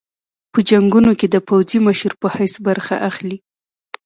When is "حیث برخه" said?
2.35-2.95